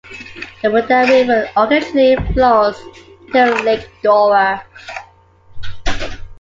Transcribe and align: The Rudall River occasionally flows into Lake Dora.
The 0.63 0.69
Rudall 0.69 1.07
River 1.09 1.49
occasionally 1.55 2.15
flows 2.33 2.75
into 3.27 3.53
Lake 3.63 3.87
Dora. 4.01 4.65